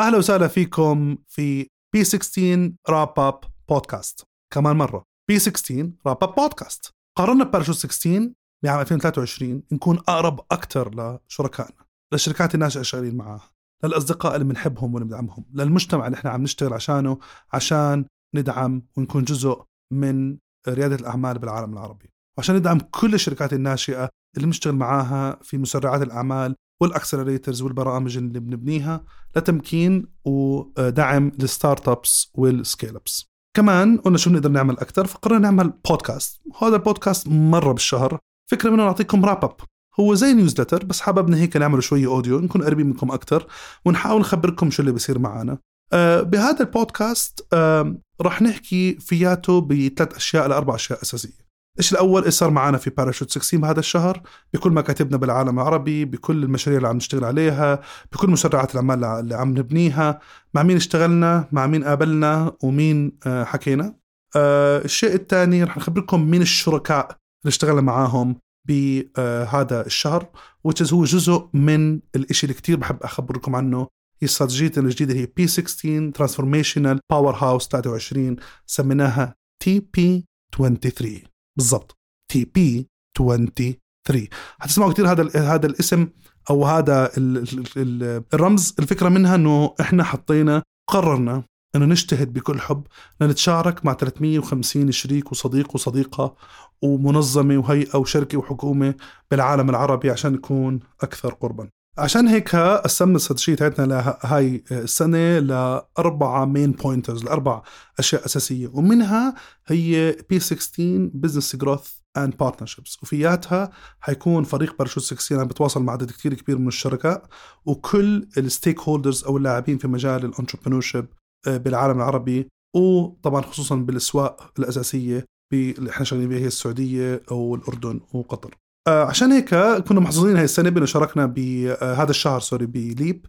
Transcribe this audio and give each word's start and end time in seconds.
أهلا 0.00 0.18
وسهلا 0.18 0.48
فيكم 0.48 1.16
في 1.26 1.66
P16 1.94 2.04
Wrap 2.04 3.20
Up 3.20 3.40
Podcast 3.68 4.24
كمان 4.54 4.76
مرة. 4.76 5.02
P16 5.28 5.38
Wrap 5.38 6.24
Up 6.24 6.34
Podcast 6.34 6.90
قررنا 7.18 7.44
بباراشوت 7.44 7.76
16 7.76 8.32
بعام 8.64 8.80
2023 8.80 9.62
نكون 9.72 9.98
أقرب 9.98 10.40
أكثر 10.52 10.90
لشركائنا 10.90 11.84
للشركات 12.12 12.54
الناشئه 12.54 12.82
شغالين 12.82 13.16
معاها 13.16 13.50
للأصدقاء 13.84 14.34
اللي 14.34 14.44
بنحبهم 14.44 14.94
واللي 14.94 15.08
بندعمهم 15.08 15.44
للمجتمع 15.54 16.06
اللي 16.06 16.16
إحنا 16.18 16.30
عم 16.30 16.42
نشتغل 16.42 16.72
عشانه 16.72 17.18
عشان 17.52 18.04
ندعم 18.34 18.82
ونكون 18.96 19.24
جزء 19.24 19.62
من 19.92 20.38
ريادة 20.68 20.94
الأعمال 20.94 21.38
بالعالم 21.38 21.72
العربي. 21.72 22.10
وعشان 22.38 22.56
ندعم 22.56 22.78
كل 22.80 23.14
الشركات 23.14 23.52
الناشئة 23.52 24.08
اللي 24.36 24.46
بنشتغل 24.46 24.74
معاها 24.74 25.38
في 25.42 25.58
مسرعات 25.58 26.02
الأعمال 26.02 26.54
وال 26.82 26.93
accelerators 26.93 27.62
والبرامج 27.62 28.16
اللي 28.16 28.40
بنبنيها 28.40 29.04
لتمكين 29.36 30.06
ودعم 30.24 31.32
ال 31.42 31.47
startups 31.47 31.88
وال 31.88 32.30
scale 32.34 32.96
ups 32.96 33.26
كمان 33.56 33.98
قلنا 33.98 34.18
شو 34.18 34.30
بنقدر 34.30 34.50
نعمل 34.50 34.78
أكثر 34.78 35.06
فقررنا 35.06 35.38
نعمل 35.38 35.72
بودكاست. 35.88 36.40
هذا 36.62 36.76
البودكاست 36.76 37.28
مرة 37.28 37.72
بالشهر. 37.72 38.18
فكرة 38.50 38.70
منه 38.70 38.84
نعطيكم 38.84 39.24
wrap 39.24 39.44
up 39.44 39.56
هو 40.00 40.14
زي 40.14 40.32
newsletter 40.32 40.84
بس 40.84 41.00
حاببنا 41.00 41.36
هيك 41.36 41.56
نعمل 41.56 41.82
شوية 41.82 42.06
audio 42.06 42.40
نكون 42.40 42.62
قريبين 42.62 42.86
منكم 42.86 43.10
أكثر 43.10 43.46
ونحاول 43.84 44.20
نخبركم 44.20 44.70
شو 44.70 44.82
اللي 44.82 44.92
بيصير 44.92 45.18
معنا. 45.18 45.58
آه 45.92 46.22
بهذا 46.22 46.60
البودكاست 46.60 47.46
آه 47.52 47.96
رح 48.22 48.42
نحكي 48.42 48.98
فياته 49.00 49.60
بثلاث 49.60 50.16
أشياء 50.16 50.48
لأربع 50.48 50.74
أشياء 50.74 51.02
أساسية. 51.02 51.45
الشيء 51.78 51.98
الأول؟ 51.98 52.24
إيش 52.24 52.34
صار 52.34 52.50
معنا 52.50 52.78
في 52.78 52.90
باراشوت 52.90 53.30
16 53.30 53.58
بهذا 53.58 53.80
الشهر؟ 53.80 54.22
بكل 54.54 54.70
مكاتبنا 54.70 55.16
بالعالم 55.16 55.58
العربي 55.58 56.04
بكل 56.04 56.44
المشاريع 56.44 56.76
اللي 56.76 56.88
عم 56.88 56.96
نشتغل 56.96 57.24
عليها 57.24 57.80
بكل 58.12 58.30
مسرعات 58.30 58.70
الأعمال 58.70 59.04
اللي 59.04 59.34
عم 59.34 59.50
نبنيها. 59.58 60.20
مع 60.54 60.62
مين 60.62 60.76
اشتغلنا؟ 60.76 61.48
مع 61.52 61.66
مين 61.66 61.84
قابلنا؟ 61.84 62.52
ومين 62.62 63.18
آه 63.26 63.44
حكينا. 63.44 63.94
آه 64.36 64.84
الشيء 64.84 65.14
الثاني 65.14 65.64
رح 65.64 65.76
نخبركم 65.76 66.30
مين 66.30 66.42
الشركاء 66.42 67.06
اللي 67.06 67.48
اشتغلنا 67.48 67.80
معاهم 67.80 68.36
بهذا 68.68 69.86
الشهر 69.86 70.28
which 70.68 70.92
هو 70.92 71.04
جزء 71.04 71.48
من 71.54 72.00
الإشي 72.16 72.46
اللي 72.46 72.54
كتير 72.54 72.76
بحب 72.76 73.02
أخبركم 73.02 73.56
عنه. 73.56 73.88
هي 74.22 74.26
استراتيجيتنا 74.26 74.84
الجديدة 74.84 75.14
هي 75.14 75.26
بي 75.36 75.46
16 75.46 76.12
Transformational 76.18 76.98
Power 77.12 77.34
House 77.34 77.68
23 77.68 78.36
سميناها 78.66 79.34
TP 79.62 80.24
23 80.58 81.35
بالضبط. 81.56 81.96
TP 82.32 82.88
23 83.18 84.28
حتسمعوا 84.58 84.92
كثير 84.92 85.10
هذا 85.10 85.54
هذا 85.54 85.66
الاسم 85.66 86.08
أو 86.50 86.64
هذا 86.64 87.16
ال 87.16 87.44
ال 87.76 88.24
الرمز. 88.34 88.74
الفكرة 88.78 89.08
منها 89.08 89.34
إنه 89.34 89.74
إحنا 89.80 90.04
حطينا 90.04 90.62
قررنا 90.90 91.44
إنه 91.76 91.84
نجتهد 91.84 92.32
بكل 92.32 92.60
حب 92.60 92.86
لنتشارك 93.20 93.84
مع 93.86 93.94
350 93.94 94.92
شريك 94.92 95.32
وصديق 95.32 95.74
وصديقة 95.74 96.36
ومنظمة 96.82 97.58
وهيئة 97.58 97.96
وشركة 97.98 98.38
وحكومة 98.38 98.94
بالعالم 99.30 99.70
العربي 99.70 100.10
عشان 100.10 100.32
نكون 100.32 100.80
أكثر 101.00 101.34
قربا. 101.34 101.68
عشان 101.98 102.28
هيك 102.28 102.56
قسمنا 102.56 103.10
الاستراتيجية 103.12 103.54
تاعتنا 103.54 103.86
لهاي 103.86 104.64
السنة 104.70 105.38
لأربعة 105.38 106.44
main 106.44 106.72
pointers 106.72 107.24
لأربع 107.24 107.62
أشياء 107.98 108.24
أساسية. 108.26 108.68
ومنها 108.72 109.34
هي 109.66 110.16
P 110.30 110.40
16 110.40 111.10
business 111.14 111.56
growth 111.56 111.90
and 112.16 112.36
partnerships 112.36 113.02
وفياتها 113.02 113.70
حيكون 114.00 114.44
فريق 114.44 114.78
باراشوت 114.78 115.02
16 115.04 115.40
عم 115.40 115.46
بتواصل 115.48 115.82
مع 115.82 115.92
عدد 115.92 116.10
كثير 116.10 116.34
كبير 116.34 116.58
من 116.58 116.68
الشركاء 116.68 117.26
وكل 117.66 118.28
ال 118.38 118.80
stakeholders 118.80 119.24
أو 119.24 119.36
اللاعبين 119.36 119.78
في 119.78 119.88
مجال 119.88 120.24
ال 120.24 120.30
entrepreneur 120.30 121.06
بالعالم 121.46 121.96
العربي. 121.96 122.48
وطبعا 122.76 123.42
خصوصا 123.42 123.74
بالأسواق 123.76 124.52
الأساسية 124.58 125.24
اللي 125.52 125.90
إحنا 125.90 126.04
شغالين 126.04 126.28
بها 126.28 126.38
هي 126.38 126.46
السعودية 126.46 127.22
أو 127.30 127.54
الأردن 127.54 128.00
وقطر. 128.12 128.54
آه 128.86 129.04
عشان 129.04 129.32
هيك 129.32 129.54
كنا 129.88 130.00
محظوظين 130.00 130.36
هاي 130.36 130.44
السنة 130.44 130.70
بانه 130.70 130.86
شاركنا 130.86 131.26
بهذا 131.26 132.10
الشهر 132.10 132.40
sorry 132.40 132.66
ب 132.66 132.76
LEAP. 132.76 133.26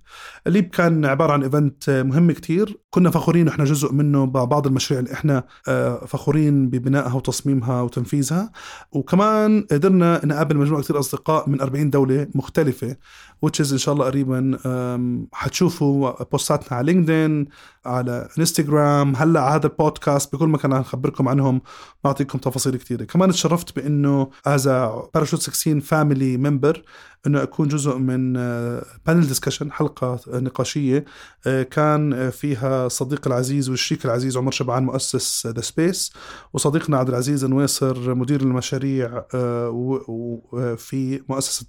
LEAP 0.48 0.70
كان 0.70 1.06
عبارة 1.06 1.34
عن 1.34 1.44
event 1.44 1.90
مهم 1.90 2.32
كتير. 2.32 2.78
كنا 2.90 3.10
فخورين 3.10 3.48
إحنا 3.48 3.66
جزء 3.66 3.94
منه 3.94 4.26
ببعض 4.26 4.68
المشاريع 4.68 5.00
اللي 5.04 5.14
إحنا 5.14 5.44
آه 5.68 6.06
فخورين 6.06 6.70
ببنائها 6.70 7.14
وتصميمها 7.14 7.82
وتنفيذها. 7.82 8.52
وكمان 8.92 9.68
قدرنا 9.72 10.26
نقابل 10.26 10.58
مجموعة 10.58 10.84
كتير 10.84 11.00
أصدقاء 11.00 11.50
من 11.50 11.62
40 11.62 11.90
دولة 11.90 12.28
مختلفة 12.36 12.96
which 13.42 13.63
is 13.63 13.72
إن 13.72 13.78
شاء 13.78 13.94
الله 13.94 14.06
قريبا 14.06 14.58
حتشوفوا 15.34 16.24
بوستاتنا 16.24 16.78
على 16.78 16.94
LinkedIn 16.94 17.48
على 17.86 18.28
إنستغرام. 18.40 19.16
هلأ 19.16 19.42
على 19.42 19.56
هذا 19.56 19.68
البودكاست 19.68 20.36
بكل 20.36 20.48
مكان 20.48 20.72
نخبركم 20.72 21.28
عنهم 21.28 21.62
نعطيكم 22.06 22.38
تفاصيل 22.40 22.76
كثيره 22.76 23.04
كمان 23.04 23.32
تشرفت 23.32 23.76
بإنه 23.76 24.30
as 24.46 24.68
Parachute 25.14 25.47
16 25.54 25.80
family 25.80 26.38
member 26.38 26.84
إنه 27.28 27.44
أكون 27.44 27.68
جزء 27.68 27.98
من 27.98 28.34
panel 29.06 29.28
discussion 29.28 29.72
حلقة 29.72 30.20
نقاشية 30.28 31.06
كان 31.72 32.30
فيها 32.30 32.88
صديق 32.88 33.28
العزيز 33.28 33.70
والشريك 33.70 34.06
العزيز 34.06 34.38
عمر 34.38 34.52
شبعان 34.52 34.84
مؤسس 34.84 35.48
The 35.48 35.62
Space 35.62 36.14
وصديقنا 36.54 36.98
عبد 36.98 37.10
العزيز 37.10 37.46
نويصر 37.46 38.16
مدير 38.16 38.42
المشاريع 38.42 39.24
في 40.78 41.22
مؤسسة 41.30 41.66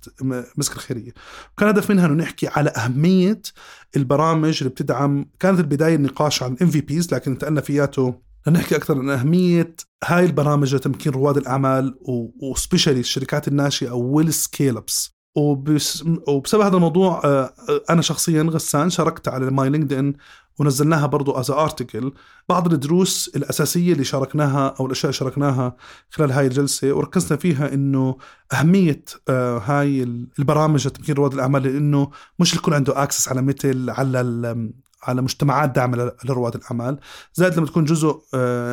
مسك 0.56 0.72
الخيرية. 0.72 1.12
كان 1.56 1.68
هدف 1.68 1.90
منها 1.90 2.06
إنه 2.06 2.14
نحكي 2.14 2.48
على 2.48 2.70
أهمية 2.70 3.42
البرامج 3.96 4.58
اللي 4.60 4.70
بتدعم 4.70 5.26
كانت 5.40 5.60
البداية 5.60 5.94
النقاش 5.94 6.42
عن 6.42 6.56
MVPs 6.62 7.14
لكن 7.14 7.30
انتقلنا 7.30 7.60
فياته 7.60 8.27
لنحكي 8.48 8.76
أكثر 8.76 8.98
عن 8.98 9.10
أهمية 9.10 9.74
هاي 10.04 10.24
البرامج 10.24 10.74
لتمكين 10.74 11.12
رواد 11.12 11.36
الأعمال 11.36 11.98
و 12.42 12.48
specially 12.48 13.00
الشركات 13.00 13.48
الناشئة 13.48 13.90
وال 13.90 14.76
scale-ups 14.76 15.18
وبسبب 15.36 16.62
هذا 16.62 16.76
الموضوع 16.76 17.22
أنا 17.90 18.02
شخصيا 18.02 18.42
غسان 18.42 18.90
شاركت 18.90 19.28
على 19.28 19.50
my 19.50 19.70
LinkedIn 19.70 20.14
ونزلناها 20.58 21.06
برضو 21.06 21.32
as 21.32 21.50
article 21.50 22.12
بعض 22.48 22.72
الدروس 22.72 23.30
الأساسية 23.36 23.92
اللي 23.92 24.04
شاركناها 24.04 24.74
أو 24.80 24.86
الأشياء 24.86 25.04
اللي 25.04 25.18
شاركناها 25.18 25.76
خلال 26.10 26.32
هاي 26.32 26.46
الجلسة 26.46 26.92
وركزنا 26.92 27.38
فيها 27.38 27.74
إنه 27.74 28.16
أهمية 28.52 29.04
هاي 29.64 30.02
البرامج 30.38 30.86
لتمكين 30.86 31.14
رواد 31.14 31.32
الأعمال 31.32 31.62
لأنه 31.62 32.10
مش 32.38 32.54
الكل 32.54 32.74
عنده 32.74 33.02
access 33.02 33.28
على 33.28 33.42
مثل 33.42 33.90
على 33.90 34.20
على 35.02 35.22
مجتمعات 35.22 35.70
داعمة 35.70 36.12
لرواد 36.24 36.54
الأعمال، 36.54 36.98
زائد 37.34 37.56
لما 37.56 37.66
تكون 37.66 37.84
جزء 37.84 38.20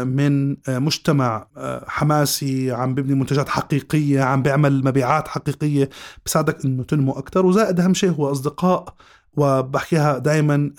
من 0.03 0.57
مجتمع 0.67 1.47
حماسي 1.87 2.71
عم 2.71 2.95
بيبني 2.95 3.15
منتجات 3.15 3.49
حقيقية، 3.49 4.21
عم 4.21 4.41
بيعمل 4.43 4.85
مبيعات 4.85 5.27
حقيقية 5.27 5.89
بساعدك 6.25 6.65
إنه 6.65 6.83
تنمو 6.83 7.11
أكثر، 7.11 7.45
وزائد 7.45 7.79
أهم 7.79 7.93
شيء 7.93 8.11
هو 8.11 8.31
أصدقاء 8.31 8.95
وبحكيها 9.33 10.17
دائما 10.17 10.71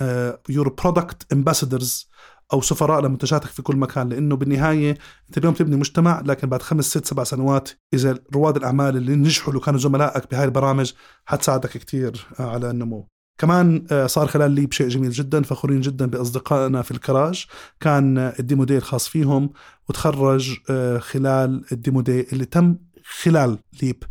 your 0.48 0.68
product 0.68 1.32
ambassadors 1.32 2.10
أو 2.52 2.60
سفراء 2.60 3.00
لمنتجاتك 3.00 3.46
في 3.46 3.62
كل 3.62 3.76
مكان. 3.76 4.08
لأنه 4.08 4.36
بالنهاية 4.36 4.98
أنت 5.28 5.38
اليوم 5.38 5.54
تبني 5.54 5.76
مجتمع 5.76 6.20
لكن 6.20 6.48
بعد 6.48 6.62
خمس 6.62 6.84
ست 6.84 7.06
سبع 7.06 7.24
سنوات 7.24 7.70
إذا 7.94 8.18
رواد 8.34 8.56
الأعمال 8.56 8.96
اللي 8.96 9.16
نجحوا 9.16 9.52
اللي 9.52 9.64
كانوا 9.64 9.80
زملائك 9.80 10.30
بهاي 10.30 10.44
البرامج 10.44 10.92
حتساعدك 11.24 11.70
كثير 11.70 12.26
على 12.38 12.70
النمو. 12.70 13.08
كمان 13.38 13.86
صار 14.06 14.26
خلال 14.26 14.50
LEAP 14.50 14.72
شيء 14.72 14.88
جميل 14.88 15.10
جدا 15.10 15.42
فخورين 15.42 15.80
جدا 15.80 16.06
بأصدقائنا 16.06 16.82
في 16.82 16.90
الكراج. 16.90 17.46
كان 17.80 18.18
ال 18.18 18.27
demo 18.27 18.64
day 18.64 18.76
الخاص 18.76 19.08
فيهم 19.08 19.50
وتخرج 19.88 20.56
خلال 20.98 21.64
ال 21.72 21.78
demo 21.78 22.00
day 22.00 22.26
اللي 22.32 22.44
تم 22.44 22.76
خلال 23.22 23.58
LEAP. 23.82 24.02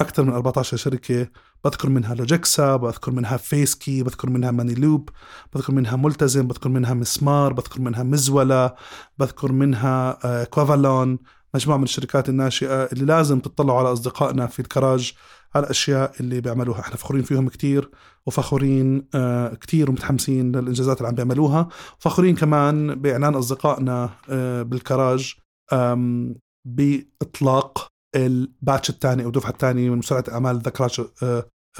أكثر 0.00 0.24
من 0.24 0.32
14 0.32 0.76
شركة 0.76 1.28
بذكر 1.64 1.88
منها 1.88 2.14
لوجيكسا 2.14 2.76
بذكر 2.76 3.12
منها 3.12 3.36
فيسكي 3.36 4.02
بذكر 4.02 4.30
منها 4.30 4.50
Money 4.50 4.74
Loop 4.74 5.08
بذكر 5.54 5.72
منها 5.72 5.96
ملتزم 5.96 6.46
بذكر 6.48 6.68
منها 6.68 6.94
مسمار 6.94 7.52
بذكر 7.52 7.80
منها 7.80 8.02
مزولة 8.02 8.74
بذكر 9.18 9.52
منها 9.52 10.18
كوفالون 10.44 11.18
مجموعة 11.54 11.76
من 11.76 11.84
الشركات 11.84 12.28
الناشئة 12.28 12.84
اللي 12.84 13.04
لازم 13.04 13.40
تطلعوا 13.40 13.78
على 13.78 13.92
أصدقائنا 13.92 14.46
في 14.46 14.60
الكراج. 14.60 15.12
على 15.54 15.64
الأشياء 15.64 16.12
اللي 16.20 16.40
بيعملوها. 16.40 16.80
إحنا 16.80 16.96
فخورين 16.96 17.22
فيهم 17.22 17.48
كتير 17.48 17.90
وفخورين 18.26 19.08
كتير 19.60 19.90
ومتحمسين 19.90 20.52
للإنجازات 20.56 20.96
اللي 20.96 21.08
عم 21.08 21.14
بيعملوها. 21.14 21.68
وفخورين 22.00 22.36
كمان 22.36 22.94
بإعلان 22.94 23.34
أصدقائنا 23.34 24.10
بالكراج 24.62 25.34
بإطلاق 26.64 27.88
ال 28.16 28.28
batch 28.28 28.90
الثاني 28.90 29.24
أو 29.24 29.28
الدفعه 29.28 29.50
الثانية 29.50 29.90
من 29.90 29.98
مسرعه 29.98 30.24
أعمال 30.32 30.58
The 30.58 30.70
Garage 30.70 31.00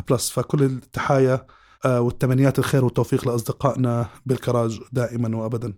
Plus 0.09 0.31
فكل 0.31 0.63
التحايا 0.63 1.35
آه، 1.35 1.47
والتمنيات 1.87 2.59
الخير 2.59 2.85
والتوفيق 2.85 3.29
لأصدقائنا 3.29 4.09
بالكراج 4.27 4.81
دائما 4.93 5.37
وابدا. 5.37 5.75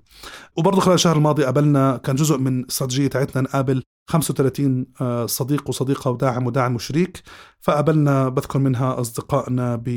وبرضه 0.56 0.80
خلال 0.80 0.94
الشهر 0.94 1.16
الماضي 1.16 1.44
قابلنا 1.44 1.96
كان 1.96 2.16
جزء 2.16 2.38
من 2.38 2.60
الاستراتيجيه 2.60 3.06
تاعتنا 3.06 3.42
نقابل 3.42 3.82
35 4.10 4.86
آه، 5.00 5.26
صديق 5.26 5.68
وصديقة 5.68 6.10
وداعم 6.10 6.46
وداعم 6.46 6.74
وشريك 6.74 7.22
فقابلنا 7.60 8.28
بذكر 8.28 8.58
منها 8.58 9.00
أصدقائنا 9.00 9.76
ب 9.76 9.88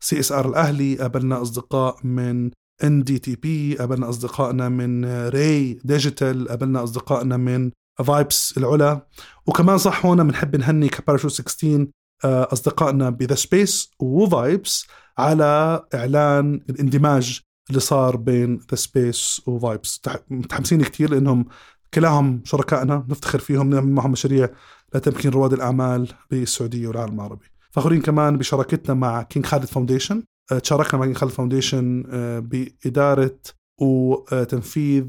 CSR 0.00 0.48
الأهلي 0.48 0.96
قابلنا 0.96 1.42
أصدقاء 1.42 2.06
من 2.06 2.50
NTDP 2.84 3.74
قابلنا 3.74 4.08
أصدقائنا 4.08 4.68
من 4.68 5.04
Ray 5.28 5.78
Digital 5.84 6.48
قابلنا 6.48 6.84
أصدقائنا 6.84 7.36
من 7.36 7.70
Vibes 8.04 8.58
العلا 8.58 9.06
وكمان 9.46 9.78
صح 9.78 10.06
هون 10.06 10.26
بنحب 10.28 10.56
نهني 10.56 10.88
كباراشوت 10.88 11.30
16 11.32 11.80
آه، 11.80 11.86
أصدقائنا 12.24 13.10
ب 13.10 13.16
The 13.16 13.34
Space 13.34 13.90
و 14.00 14.14
Vibes 14.14 14.86
على 15.18 15.82
إعلان 15.94 16.60
الاندماج 16.70 17.40
اللي 17.70 17.80
صار 17.80 18.16
بين 18.16 18.60
The 18.70 18.76
Space 18.76 19.42
و 19.46 19.55
Vibes 19.55 20.00
متحمسين 20.30 20.82
كثير 20.82 21.10
لأنهم 21.10 21.46
كلاهم 21.94 22.42
شركائنا 22.44 23.06
نفتخر 23.08 23.38
فيهم 23.38 23.70
نعمل 23.70 23.88
معهم 23.92 24.10
مشاريع 24.10 24.48
لتمكين 24.94 25.30
رواد 25.30 25.52
الأعمال 25.52 26.08
بالسعودية 26.30 26.88
والعالم 26.88 27.14
العربي. 27.14 27.46
فخورين 27.70 28.00
كمان 28.00 28.38
بشراكتنا 28.38 28.94
مع 28.94 29.22
King 29.22 29.46
Khalid 29.46 29.64
Foundation 29.64 30.22
آه، 30.52 30.58
تشاركنا 30.58 30.98
مع 30.98 31.04
King 31.04 31.16
Khalid 31.16 31.32
Foundation 31.32 32.04
آه، 32.10 32.38
بإدارة 32.38 33.38
وتنفيذ 33.80 35.06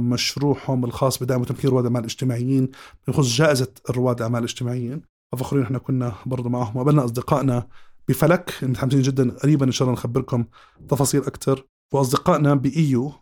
مشروعهم 0.00 0.84
الخاص 0.84 1.22
بدعم 1.22 1.40
وتمكين 1.40 1.70
رواد 1.70 1.84
الأعمال 1.84 2.00
الاجتماعيين 2.00 2.70
بخصوص 3.08 3.36
جائزة 3.36 3.72
رواد 3.90 4.16
الأعمال 4.16 4.38
الاجتماعيين. 4.38 5.02
فخورين 5.36 5.64
إحنا 5.64 5.78
كنا 5.78 6.14
برضه 6.26 6.50
معهم. 6.50 6.76
وقابلنا 6.76 7.04
أصدقائنا 7.04 7.66
بفلك. 8.08 8.54
متحمسين 8.62 9.02
جدا. 9.02 9.30
قريبا 9.30 9.66
إن 9.66 9.72
شاء 9.72 9.88
الله 9.88 9.98
نخبركم 9.98 10.44
تفاصيل 10.88 11.20
أكثر 11.20 11.64
وأصدقائنا 11.94 12.54
بايو 12.54 13.12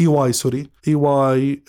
EY 0.00 0.06
sorry. 0.06 0.70
EY 0.88 1.64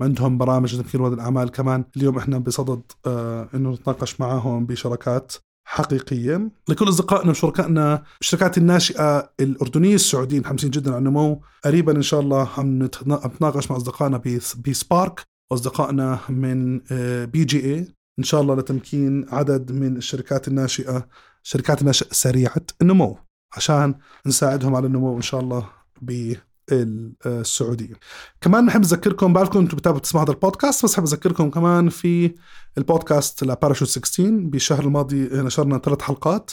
عندهم 0.00 0.38
برامج 0.38 0.76
تمكين 0.76 1.00
رواد 1.00 1.12
الأعمال 1.12 1.50
كمان. 1.50 1.84
اليوم 1.96 2.18
إحنا 2.18 2.38
بصدد 2.38 2.82
آه، 3.06 3.48
إنه 3.54 3.70
نتناقش 3.70 4.20
معاهم 4.20 4.66
بشراكات 4.66 5.32
حقيقية. 5.68 6.50
لكل 6.68 6.88
أصدقائنا 6.88 7.30
وشركائنا 7.30 8.02
الشركات 8.20 8.58
الناشئة 8.58 9.32
الأردنية 9.40 9.94
السعوديين 9.94 10.40
متحمسين 10.40 10.70
جدا 10.70 10.90
على 10.90 10.98
النمو. 10.98 11.40
قريبا 11.64 11.96
إن 11.96 12.02
شاء 12.02 12.20
الله 12.20 12.48
عم 12.58 12.82
نتناقش 12.82 13.70
مع 13.70 13.76
أصدقائنا 13.76 14.22
ب 14.66 14.74
Spark. 14.74 15.22
وأصدقائنا 15.50 16.18
من 16.28 16.78
بي 17.26 17.44
جي 17.44 17.74
اي 17.74 17.94
إن 18.18 18.24
شاء 18.24 18.40
الله 18.40 18.54
لتمكين 18.54 19.26
عدد 19.28 19.72
من 19.72 19.96
الشركات 19.96 20.48
الناشئة 20.48 21.08
شركات 21.42 21.80
الناشئة 21.80 22.08
سريعة 22.10 22.62
النمو 22.82 23.18
عشان 23.56 23.94
نساعدهم 24.26 24.74
على 24.74 24.86
النمو 24.86 25.16
إن 25.16 25.22
شاء 25.22 25.40
الله 25.40 25.68
بالسعودية. 26.02 27.94
كمان 28.40 28.66
نحب 28.66 28.80
نذكركم 28.80 29.32
بعرفكم 29.32 29.58
أنتم 29.58 29.76
بتابعوا 29.76 30.00
تسمعوا 30.00 30.26
هذا 30.26 30.32
البودكاست 30.32 30.84
بس 30.84 30.94
حاب 30.96 31.04
أذكركم 31.04 31.50
كمان 31.50 31.88
في 31.88 32.34
البودكاست 32.78 33.44
لباراشوت 33.44 33.88
16 33.88 34.30
بالشهر 34.30 34.84
الماضي 34.84 35.28
نشرنا 35.32 35.78
ثلاث 35.78 36.02
حلقات. 36.02 36.50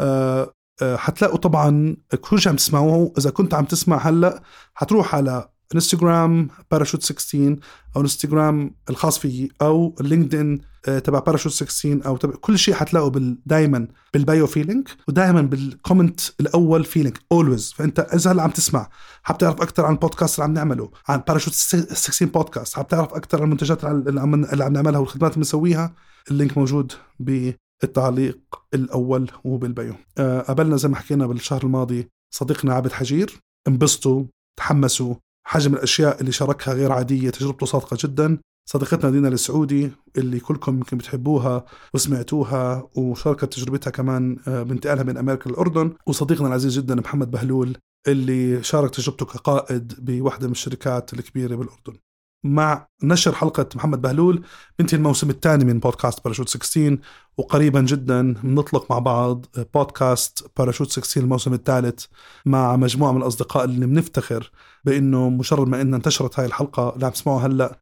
أه 0.00 0.54
حتلاقوا 0.82 1.38
طبعا 1.38 1.96
كل 2.20 2.40
شيء 2.40 2.50
عم 2.50 2.56
تسمعوه. 2.56 3.12
إذا 3.18 3.30
كنت 3.30 3.54
عم 3.54 3.64
تسمع 3.64 3.96
هلأ 4.08 4.42
حتروح 4.74 5.14
على 5.14 5.48
انستغرام 5.74 6.48
باراشوت 6.70 7.02
16 7.02 7.56
أو 7.96 8.00
انستغرام 8.00 8.74
الخاص 8.90 9.18
فيي 9.18 9.50
أو 9.62 9.94
LinkedIn 10.00 10.60
آه، 10.88 10.98
تبع 10.98 11.18
باراشوت 11.18 11.52
16 11.52 12.06
أو 12.06 12.16
تبع 12.16 12.34
كل 12.40 12.58
شيء 12.58 12.74
حتلاقوا 12.74 13.08
بال... 13.08 13.38
دائما 13.46 13.88
بال 14.14 14.27
bio 14.27 14.46
في 14.46 14.62
link 14.62 14.88
ودائما 15.08 15.42
بال 15.42 15.59
comment 15.59 16.20
الأول 16.40 16.84
في 16.84 17.02
link 17.02 17.20
always 17.32 17.72
فأنت 17.72 18.00
إذا 18.00 18.32
هلأ 18.32 18.42
عم 18.42 18.50
تسمع 18.50 18.88
حاب 19.22 19.38
تعرف 19.38 19.62
أكثر 19.62 19.84
عن 19.84 19.92
البودكاست 19.92 20.34
اللي 20.34 20.44
عم 20.44 20.54
نعمله 20.54 20.90
عن 21.08 21.22
باراشوت 21.28 21.54
16 21.54 22.26
بودكاست 22.26 22.74
حاب 22.74 22.88
تعرف 22.88 23.14
أكثر 23.14 23.38
عن 23.38 23.44
المنتجات 23.44 23.84
اللي 23.84 24.20
عم 24.20 24.34
اللي 24.34 24.64
عم 24.64 24.72
نعملها 24.72 25.00
والخدمات 25.00 25.32
اللي 25.32 25.44
بنسويها 25.44 25.94
ال 26.30 26.36
link 26.36 26.58
موجود 26.58 26.92
بالتعليق 27.20 28.38
الأول 28.74 29.30
وبال 29.44 29.65
bio. 29.65 29.94
أه 30.18 30.40
قابلنا 30.40 30.76
زي 30.76 30.88
ما 30.88 30.96
حكينا 30.96 31.26
بالشهر 31.26 31.62
الماضي 31.64 32.08
صديقنا 32.30 32.74
عابد 32.74 32.92
حجير 32.92 33.40
انبسطوا 33.68 34.24
تحمسوا 34.56 35.14
حجم 35.44 35.74
الأشياء 35.74 36.20
اللي 36.20 36.32
شاركها 36.32 36.74
غير 36.74 36.92
عادية 36.92 37.30
تجربته 37.30 37.66
صادقة 37.66 37.96
جدا. 38.00 38.38
صديقتنا 38.70 39.10
دينا 39.10 39.28
السعودي 39.28 39.90
اللي 40.16 40.40
كلكم 40.40 40.76
يمكن 40.76 40.96
بتحبوها 40.98 41.64
وسمعتوها 41.94 42.88
وشاركت 42.94 43.44
تجربتها 43.44 43.90
كمان 43.90 44.36
آه، 44.48 44.62
بانتقالها 44.62 45.04
من 45.04 45.16
أمريكا 45.16 45.48
للأردن. 45.50 45.92
وصديقنا 46.06 46.48
العزيز 46.48 46.78
جدا 46.78 46.94
محمد 46.94 47.30
بهلول 47.30 47.76
اللي 48.08 48.62
شارك 48.62 48.90
تجربته 48.90 49.26
كقائد 49.26 49.92
بوحده 49.98 50.46
من 50.46 50.52
الشركات 50.52 51.12
الكبيرة 51.14 51.56
بالأردن. 51.56 51.96
مع 52.44 52.88
نشر 53.02 53.34
حلقة 53.34 53.68
محمد 53.74 54.02
بهلول 54.02 54.44
بنتهي 54.78 54.98
الموسم 54.98 55.30
الثاني 55.30 55.64
من 55.64 55.78
بودكاست 55.78 56.24
باراشوت 56.24 56.48
16 56.48 56.98
وقريبا 57.38 57.80
جدا 57.80 58.32
بنطلق 58.32 58.90
مع 58.90 58.98
بعض 58.98 59.46
بودكاست 59.74 60.50
باراشوت 60.56 60.90
16 60.90 61.20
الموسم 61.20 61.54
الثالث 61.54 62.04
مع 62.46 62.76
مجموعة 62.76 63.12
من 63.12 63.22
الأصدقاء 63.22 63.64
اللي 63.64 63.86
بنفتخر 63.86 64.50
بأنه 64.84 65.28
مجرد 65.28 65.68
ما 65.68 65.80
أن 65.80 65.94
انتشرت 65.94 66.38
هاي 66.38 66.46
الحلقة 66.46 66.94
اللي 66.94 67.06
عم 67.06 67.12
تسمعوها 67.12 67.46
هلأ 67.46 67.78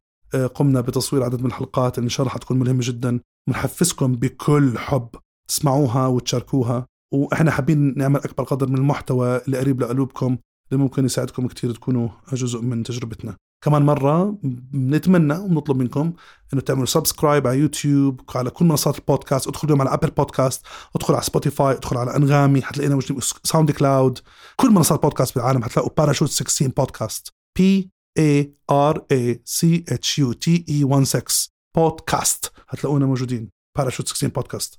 قمنا 0.55 0.81
بتصوير 0.81 1.23
عدد 1.23 1.39
من 1.39 1.45
الحلقات 1.45 1.97
اللي 1.97 2.05
إن 2.05 2.09
شاء 2.09 2.21
الله 2.21 2.33
حتكون 2.33 2.59
ملهمة 2.59 2.81
جدا. 2.83 3.19
بنحفزكم 3.47 4.15
بكل 4.15 4.77
حب 4.77 5.09
تسمعوها 5.47 6.07
وتشاركوها 6.07 6.85
وإحنا 7.13 7.51
حابين 7.51 7.97
نعمل 7.97 8.19
أكبر 8.19 8.43
قدر 8.43 8.67
من 8.67 8.77
المحتوى 8.77 9.37
اللي 9.37 9.57
قريب 9.57 9.81
لقلوبكم 9.81 10.37
اللي 10.71 10.83
ممكن 10.83 11.05
يساعدكم 11.05 11.47
كثير 11.47 11.73
تكونوا 11.73 12.09
جزء 12.33 12.61
من 12.61 12.83
تجربتنا. 12.83 13.35
كمان 13.61 13.81
مرة 13.81 14.37
بنتمنى 14.73 15.33
ونطلب 15.33 15.77
منكم 15.77 16.13
إنه 16.53 16.61
تعملوا 16.61 16.85
subscribe 16.85 17.47
على 17.47 17.59
يوتيوب 17.59 18.21
على 18.35 18.49
كل 18.49 18.65
منصات 18.65 18.99
البودكاست 18.99 19.47
ادخلوا 19.47 19.65
اليوم 19.65 19.81
على 19.87 19.93
Apple 19.93 20.09
Podcast 20.09 20.65
ادخل 20.95 21.13
على 21.13 21.23
Spotify 21.23 21.73
ادخل 21.75 21.97
على 21.97 22.15
أنغامي 22.15 22.61
حتلاقينا 22.61 22.95
موجودين 22.95 23.19
SoundCloud 23.43 24.19
كل 24.55 24.69
منصات 24.71 24.97
البودكاست 24.97 25.35
بالعالم 25.35 25.63
حتلاقوا 25.63 25.91
باراشوت 25.97 26.29
16 26.29 26.67
بودكاست 26.67 27.33
P 27.57 27.91
A 28.17 28.53
R 28.71 29.05
A 29.11 29.41
C 29.45 29.85
H 29.89 30.19
U 30.19 30.33
T 30.33 30.65
E 30.69 31.05
16 31.05 31.49
بودكاست 31.75 32.51
هتلاقونا 32.69 33.05
موجودين. 33.05 33.49
باراشوت 33.77 34.07
16 34.07 34.27
بودكاست 34.33 34.77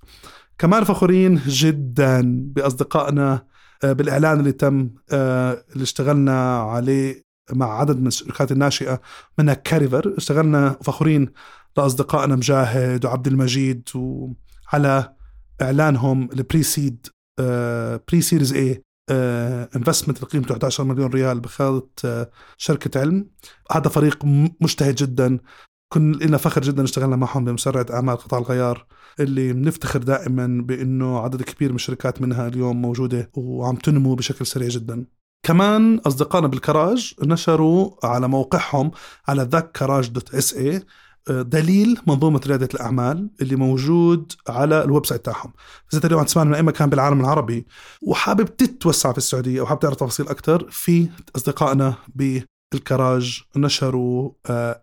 كمان 0.59 0.85
فخورين 0.85 1.41
جدا 1.47 2.23
بأصدقائنا 2.25 3.47
آه، 3.85 3.93
بالإعلان 3.93 4.41
اللي 4.41 4.53
تم 4.53 4.91
آه، 5.13 5.65
اللي 5.73 5.83
اشتغلنا 5.83 6.61
عليه 6.61 7.23
مع 7.51 7.81
عدد 7.81 8.01
من 8.01 8.07
الشركات 8.07 8.53
الناشئة 8.53 9.01
منها 9.39 9.55
Carefer. 9.55 10.15
اشتغلنا 10.17 10.77
فخورين 10.83 11.29
لأصدقائنا 11.77 12.37
مجاهد 12.37 13.05
وعبد 13.05 13.27
المجيد 13.27 13.89
وعلى 13.95 15.15
إعلانهم 15.63 16.29
ال 16.33 16.63
pre-seed 16.63 17.07
pre-series 18.09 18.55
A 18.55 18.83
investment 19.77 20.19
اللي 20.19 20.29
قيمته 20.31 20.53
11 20.53 20.85
مليون 20.85 21.11
ريال 21.11 21.41
بخالة 21.41 21.89
آه، 22.05 22.31
شركة 22.57 23.01
علم. 23.01 23.31
هذا 23.73 23.89
فريق 23.89 24.25
مجتهد 24.61 24.95
جدا. 24.95 25.39
كنا 25.93 26.17
لنا 26.17 26.37
فخر 26.37 26.63
جدا 26.63 26.85
اشتغلنا 26.85 27.17
معهم 27.17 27.45
بمسرعة 27.45 27.87
أعمال 27.91 28.17
قطع 28.17 28.39
الغيار 28.39 28.87
اللي 29.21 29.53
بنفتخر 29.53 30.03
دائما 30.03 30.63
بأنه 30.63 31.19
عدد 31.19 31.43
كبير 31.43 31.69
من 31.69 31.75
الشركات 31.75 32.23
منها 32.23 32.49
اليوم 32.49 32.83
موجودة 32.83 33.31
وعم 33.35 33.77
تنمو 33.77 34.15
بشكل 34.15 34.47
سريع 34.47 34.69
جدا. 34.69 35.07
كمان 35.43 35.99
أصدقائنا 35.99 36.47
بالكراج 36.47 37.15
نشروا 37.23 37.91
على 38.05 38.29
موقعهم 38.29 38.91
على 39.29 39.43
the 39.43 39.73
garage 39.73 40.09
dot 40.09 40.35
SA 40.35 40.83
دليل 41.29 41.99
منظومة 42.07 42.41
ريادة 42.47 42.69
الأعمال 42.75 43.31
اللي 43.41 43.57
موجود 43.57 44.33
على 44.49 44.85
ال 44.85 45.07
website 45.07 45.25
تاعهم. 45.25 45.53
إذا 45.95 46.07
اليوم 46.07 46.21
عم 46.21 46.27
تسمعنا 46.27 46.51
من 46.51 46.57
أي 46.57 46.63
مكان 46.63 46.91
بالعالم 46.91 47.21
العربي 47.21 47.67
وحابب 48.03 48.57
تتوسع 48.57 49.13
في 49.13 49.19
السعودية 49.19 49.61
أو 49.61 49.67
حابب 49.67 49.81
تعرف 49.81 49.97
تفاصيل 49.97 50.29
أكثر 50.29 50.71
في 50.71 51.09
أصدقائنا 51.37 51.95
بالكراج 52.73 53.43
نشروا 53.57 54.31
آه، 54.47 54.83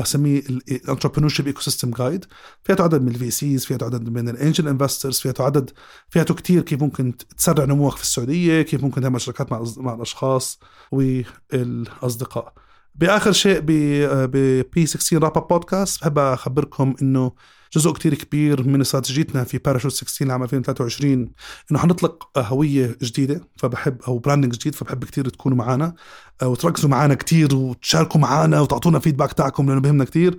أسميه 0.00 0.42
ال 0.48 1.32
entrepreneur 1.46 1.60
ecosystem 1.60 1.90
guide 1.90 2.24
فيها 2.64 2.76
عدد 2.80 3.02
من 3.02 3.08
ال 3.08 3.30
VCs 3.30 3.64
فيها 3.64 3.78
عدد 3.82 4.08
من 4.08 4.28
ال 4.28 4.35
angel 4.35 4.68
investors 4.68 5.18
فيها 5.18 5.34
عدد 5.40 5.70
فيها 6.10 6.22
كثير 6.22 6.62
كيف 6.62 6.82
ممكن 6.82 7.16
تسرع 7.38 7.64
نموك 7.64 7.96
في 7.96 8.02
السعودية 8.02 8.62
كيف 8.62 8.82
ممكن 8.82 9.02
تعمل 9.02 9.20
شركات 9.20 9.52
مع 9.52 9.64
مع 9.76 9.94
الأشخاص 9.94 10.60
والأصدقاء. 10.92 12.52
بآخر 12.94 13.32
شيء 13.32 13.60
ب 13.60 13.66
P 14.72 14.86
16 14.86 15.18
wrap 15.22 15.48
podcast 15.48 16.00
بحب 16.00 16.18
أخبركم 16.18 16.94
إنه 17.02 17.32
جزء 17.72 17.92
كتير 17.92 18.14
كبير 18.14 18.62
من 18.68 18.80
استراتيجيتنا 18.80 19.44
في 19.44 19.58
باراشوت 19.58 19.92
16 19.92 20.24
لعام 20.24 20.42
2023 20.42 21.32
إنه 21.70 21.78
حنطلق 21.78 22.38
هوية 22.38 22.96
جديدة 23.02 23.40
فبحب 23.56 24.02
أو 24.08 24.18
branding 24.18 24.52
جديد 24.52 24.74
فبحب 24.74 25.04
كتير 25.04 25.28
تكونوا 25.28 25.58
معنا 25.58 25.94
آه، 26.42 26.48
وتركزوا 26.48 26.90
معنا 26.90 27.14
كتير 27.14 27.54
وتشاركوا 27.54 28.20
معنا 28.20 28.60
وتعطونا 28.60 28.98
feedback 28.98 29.32
تاعكم 29.32 29.66
لأنه 29.68 29.80
بهمنا 29.80 30.04
كتير. 30.04 30.36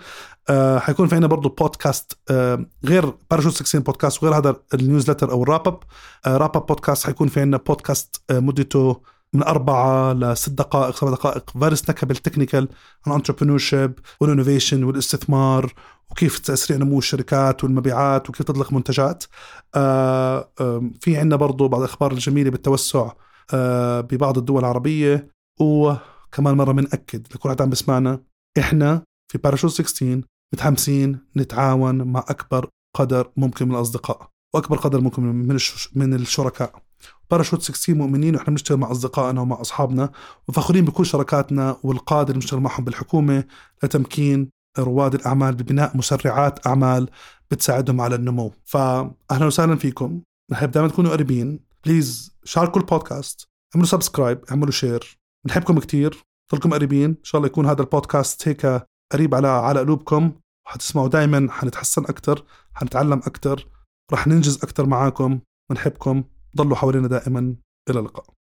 آه، 0.50 0.80
حيكون 0.80 1.08
في 1.08 1.16
عنا 1.16 1.28
برضه 1.28 1.50
بودكاست 1.50 2.18
آه، 2.30 2.66
غير 2.86 3.14
باراشوت 3.32 3.54
16 3.54 3.80
بودكاست 3.80 4.24
وغير 4.24 4.38
هذا 4.38 4.56
ال 4.74 4.79
newsletter 4.79 5.32
أو 5.32 5.44
ال 5.44 5.49
wrap 5.49 5.68
up 5.68 5.80
wrap 6.28 6.58
up 6.58 6.66
podcast 6.66 7.06
حيكون 7.06 7.28
في 7.28 7.42
عنا 7.42 7.58
بودكاست 7.58 8.22
مدته 8.32 9.02
من 9.36 9.44
أربعة 9.44 10.14
لست 10.14 10.50
دقائق 10.50 10.96
سبع 10.96 11.12
دقائق 11.12 11.50
very 11.50 11.76
simple 11.76 12.16
technical 12.16 12.68
عن 13.08 13.14
entrepreneurship 13.14 13.58
وال 13.58 14.00
innovation 14.20 14.84
والاستثمار 14.84 15.74
وكيف 16.12 16.40
تسريع 16.40 16.80
نمو 16.80 17.00
الشركات 17.00 17.64
والمبيعات 17.64 18.30
وكيف 18.30 18.42
تطلق 18.48 18.74
منتجات. 18.74 19.24
آه 19.76 20.52
في 21.02 21.18
عندنا 21.18 21.36
برضو 21.36 21.68
بعض 21.68 21.82
الأخبار 21.82 22.12
الجميلة 22.12 22.50
بالتوسع 22.50 23.12
آه 23.54 24.02
ببعض 24.02 24.38
الدول 24.38 24.60
العربية. 24.60 25.28
وكمان 25.60 26.56
مرة 26.58 26.72
بنأكد 26.72 27.28
لكل 27.36 27.50
حد 27.50 27.62
عم 27.62 27.70
بسمعنا 27.70 28.24
إحنا 28.60 29.04
في 29.32 29.38
باراشوت 29.38 29.72
16 29.72 30.22
متحمسين 30.54 31.20
نتعاون 31.38 32.02
مع 32.02 32.20
أكبر 32.20 32.70
قدر 32.98 33.32
ممكن 33.38 33.68
من 33.68 33.76
الأصدقاء 33.76 34.30
وأكبر 34.56 34.78
قدر 34.78 35.02
ممكن 35.02 35.24
من 35.24 35.58
من 35.96 36.14
الشركاء. 36.14 36.91
باراشوت 37.32 37.62
16 37.62 37.94
مؤمنين 37.94 38.36
وإحنا 38.36 38.50
بنشتغل 38.50 38.78
مع 38.78 38.92
أصدقائنا 38.92 39.42
ومع 39.42 39.62
أصحابنا 39.62 40.12
وفخورين 40.48 40.86
بكل 40.86 41.06
شركاتنا 41.06 41.78
والقاده 41.84 42.30
اللي 42.30 42.34
بنشتغل 42.34 42.60
معهم 42.60 42.84
بالحكومة 42.84 43.44
لتمكين 43.84 44.50
رواد 44.80 45.14
الأعمال 45.14 45.56
ببناء 45.56 45.98
مسرعات 45.98 46.68
أعمال 46.68 47.10
بتساعدهم 47.52 48.02
على 48.02 48.16
النمو. 48.16 48.52
فاهلا 48.66 49.46
وسهلا 49.46 49.76
فيكم. 49.76 50.22
بنحب 50.50 50.72
دائما 50.72 50.90
تكونوا 50.90 51.12
قريبين. 51.12 51.60
please 51.86 52.32
شاركوا 52.44 52.82
البودكاست 52.82 53.48
اعملوا 53.76 53.90
subscribe 53.90 54.40
اعملوا 54.52 54.72
share 54.72 55.20
بنحبكم 55.46 55.80
كتير. 55.80 56.24
ضلكم 56.54 56.74
قريبين. 56.74 57.10
إن 57.10 57.24
شاء 57.24 57.40
الله 57.40 57.48
يكون 57.48 57.66
هذا 57.66 57.82
البودكاست 57.82 58.48
هيك 58.48 58.86
قريب 59.14 59.36
على 59.36 59.48
على 59.48 59.80
قلوبكم. 59.80 60.32
حتسمعوا 60.68 61.08
دائما 61.08 61.48
حنتحسن 61.52 62.02
أكثر 62.04 62.44
حنتعلم 62.74 63.18
أكثر 63.18 63.68
رح 64.14 64.28
ننجز 64.28 64.56
أكثر 64.64 64.86
معاكم. 64.86 65.40
بنحبكم 65.70 66.24
ضلوا 66.58 66.76
حوالينا 66.76 67.08
دائما. 67.08 67.56
إلى 67.90 68.00
اللقاء. 68.00 68.34